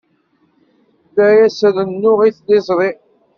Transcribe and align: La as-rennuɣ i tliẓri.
La 1.15 1.27
as-rennuɣ 1.45 2.19
i 2.23 2.29
tliẓri. 2.37 2.91